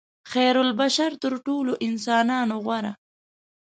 [0.31, 2.91] خیرالبشر تر ټولو انسانانو غوره.